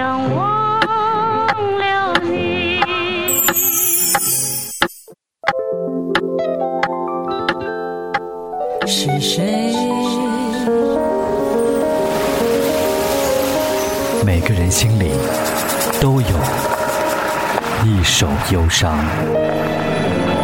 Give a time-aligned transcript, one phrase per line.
[0.00, 1.46] 两忘
[1.78, 2.80] 了你。
[8.86, 9.74] 是谁？
[14.24, 15.10] 每个人心里
[16.00, 16.28] 都有
[17.84, 18.96] 一首忧伤。
[20.26, 20.38] 我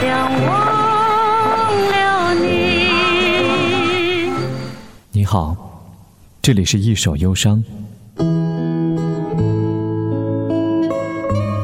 [0.00, 0.52] 将忘
[1.90, 2.46] 了你。
[5.10, 5.56] 你好，
[6.40, 7.60] 这里是一首忧伤。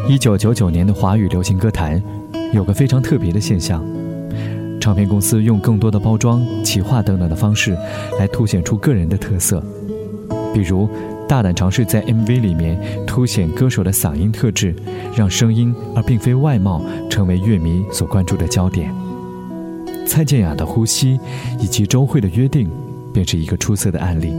[0.09, 2.03] 一九九九年的华语流行歌坛
[2.55, 3.85] 有个非常特别的现象，
[4.81, 7.77] 唱片公司用更多的包装、企划等等的方式
[8.19, 9.63] 来凸显出个人的特色，
[10.55, 10.89] 比如
[11.29, 14.75] 大胆尝试在 MV 里面凸显歌手的嗓音特质，
[15.15, 18.91] 让声音而并非外貌成为乐迷所关注的焦点。
[20.07, 21.19] 蔡健雅的《呼吸》
[21.63, 22.67] 以及周蕙的《约定》
[23.13, 24.33] 便是一个出色的案例。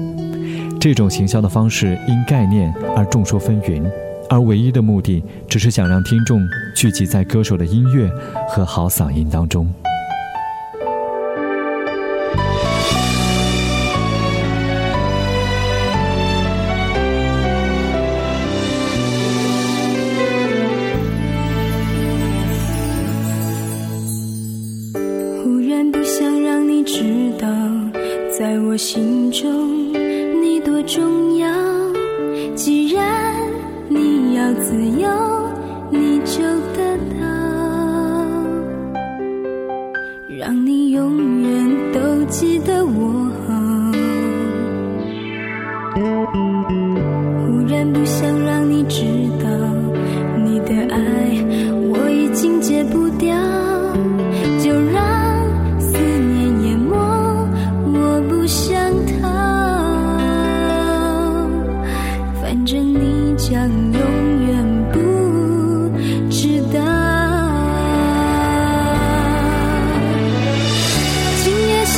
[0.80, 3.84] 这种行销的方式因概念而众说纷纭，
[4.30, 8.10] 而唯一的目的只是想让听众聚集在歌手的音乐
[8.48, 9.68] 和好嗓音当中。
[47.86, 49.04] 不想让你知
[49.42, 49.48] 道，
[50.44, 50.98] 你的爱
[51.92, 53.36] 我已经戒不掉。
[54.60, 55.02] 就让
[55.80, 56.96] 思念淹没，
[57.86, 59.28] 我不想逃。
[62.42, 64.00] 反正你将永
[64.48, 64.50] 远
[64.92, 65.00] 不
[66.30, 66.80] 知道。
[71.44, 71.98] 今夜星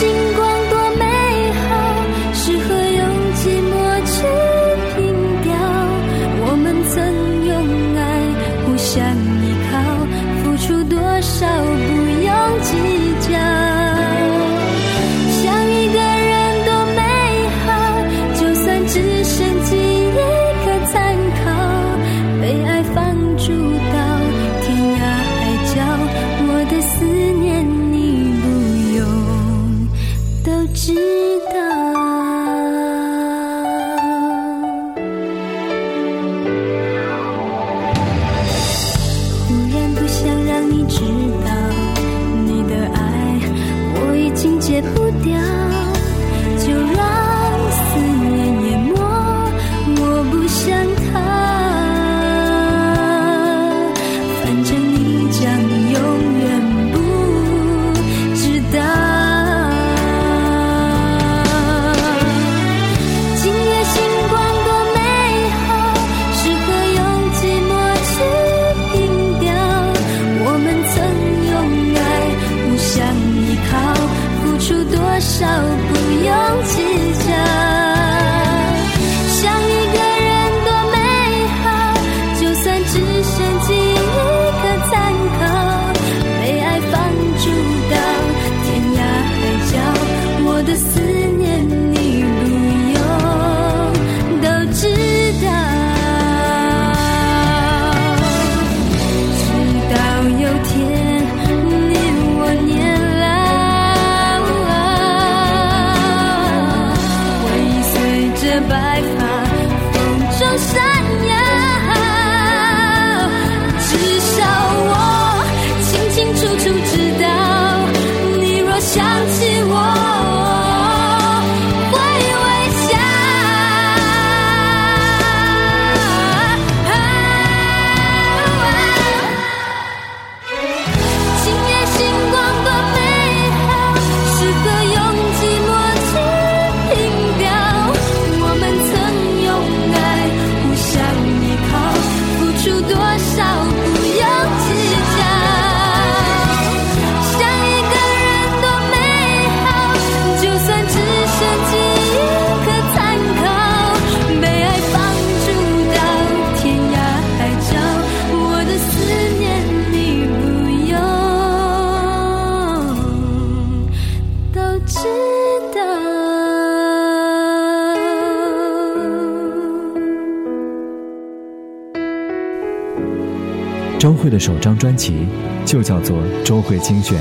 [174.22, 175.26] 慧的首张专辑
[175.66, 177.20] 就叫做《周慧精选》，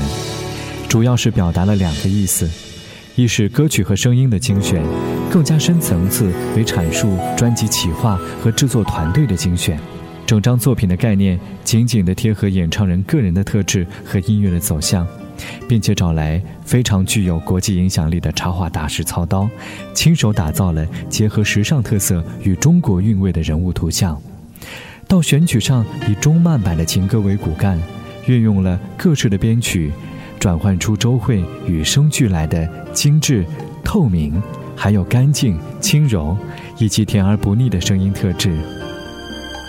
[0.87, 2.47] 主要是表达了两个意思：
[3.15, 4.83] 一是歌曲和声音的精选，
[5.31, 9.79] 更加深层次为阐述专辑企划和制作团队的精选。
[10.27, 15.05] 整张作品的概念紧紧地贴合演唱人个人的特质和音乐的走向，
[15.67, 19.49] 并且找来非常具有国际影响力的插画大师操刀，
[19.95, 24.21] 亲手打造了结合时尚特色与中国韵味的人物图像。
[25.11, 27.77] 到选曲上，以中慢版的情歌为骨干，
[28.27, 29.91] 运用了各式的编曲，
[30.39, 33.45] 转换出周慧与生俱来的精致、
[33.83, 34.41] 透明，
[34.73, 36.37] 还有干净、轻柔，
[36.77, 38.57] 以及甜而不腻的声音特质。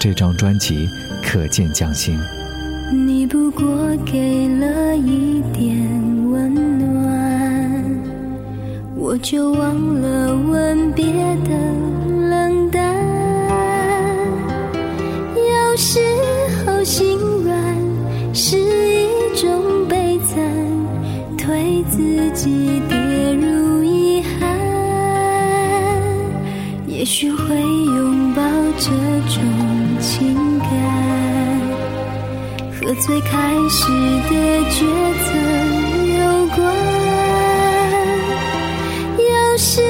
[0.00, 0.87] 这张专辑
[1.25, 2.17] 可见匠心。
[3.05, 3.67] 你不过
[4.06, 5.77] 给了一点
[6.31, 7.85] 温暖，
[8.95, 11.50] 我就忘了吻别的
[15.73, 16.01] 有时
[16.67, 17.55] 候心软
[18.35, 19.07] 是一
[19.41, 20.37] 种悲惨，
[21.39, 24.61] 推自己跌入遗憾，
[26.87, 28.43] 也许会拥抱
[28.77, 28.91] 这
[29.35, 29.43] 种。
[29.99, 30.69] 情感
[32.75, 33.87] 和最开始
[34.29, 34.31] 的
[34.69, 34.85] 抉
[35.25, 35.31] 择
[36.19, 36.21] 有
[36.55, 36.61] 关，
[39.17, 39.81] 有时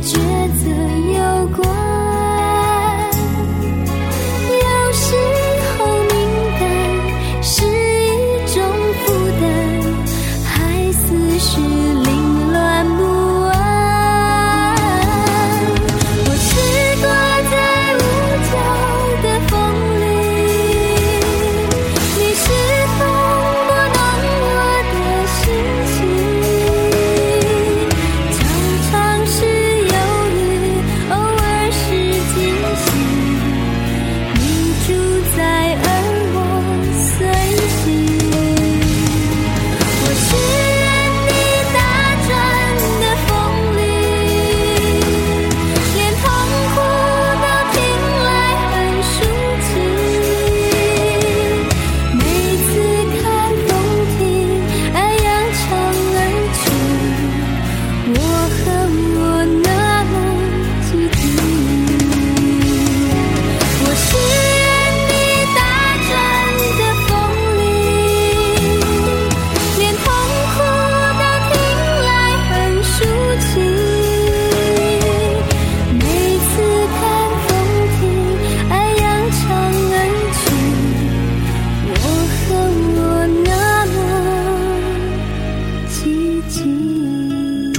[0.00, 0.35] 觉。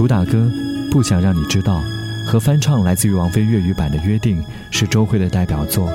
[0.07, 0.49] 主打歌
[0.89, 1.83] 《不想让你知道》
[2.25, 5.91] 和翻唱来自于王菲粤语版的《约定》是周蕙的代表作。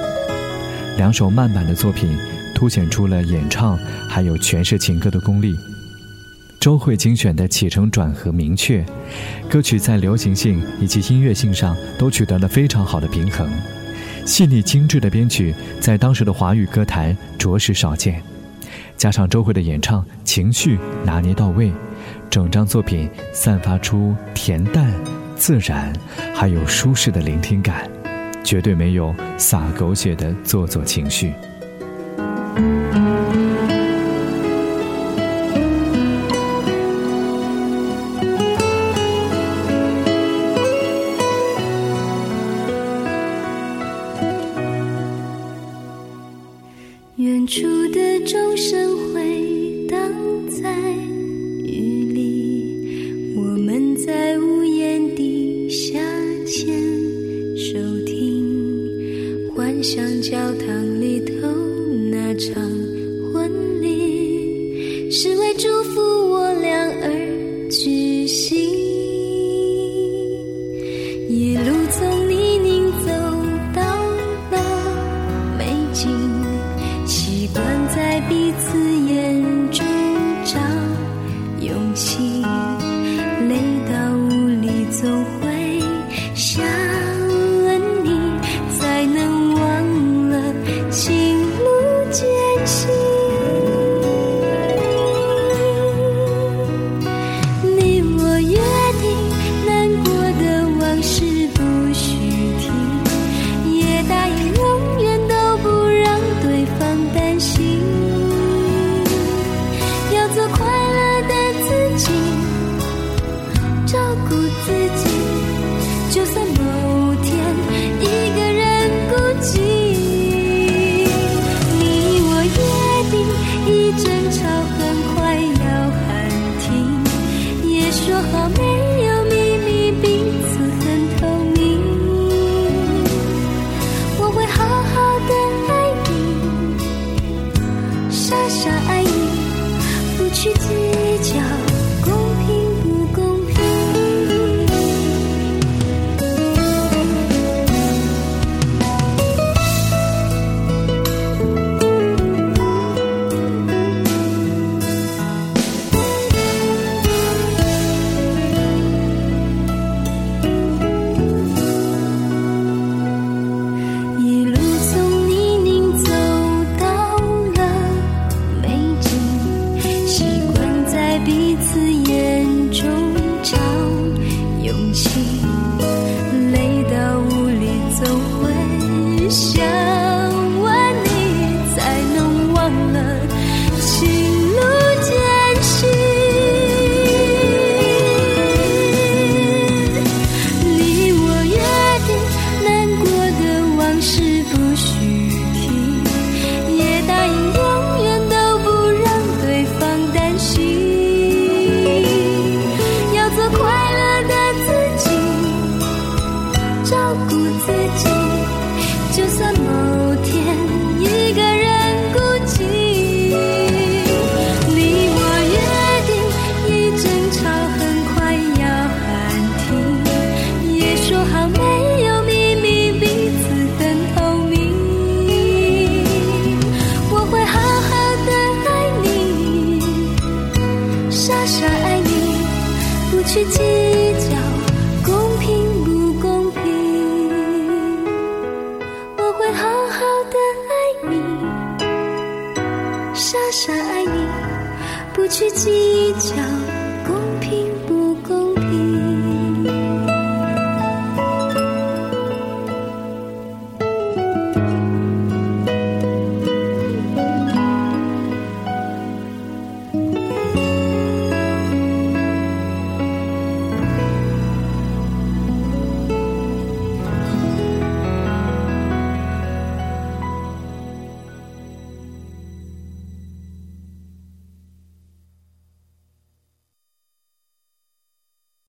[0.99, 2.15] 两首慢版的作品
[2.55, 3.75] 凸显出了演唱
[4.11, 5.57] 还有诠释情歌的功力。
[6.61, 8.85] 周蕙精选的起承转合明确，
[9.49, 13.49] 歌曲在流行性以及音乐性上都取得了非常好的平衡。
[14.27, 18.23] 细腻精致的编曲在当时的华语歌坛着实少见，
[18.95, 21.73] 加上周蕙的演唱，情绪拿捏到位，
[22.33, 24.91] 整张作品散发出恬淡、
[25.37, 25.93] 自然，
[26.35, 27.87] 还有舒适的聆听感，
[28.43, 31.35] 绝对没有撒狗血的做作情绪。
[65.73, 66.22] 祝福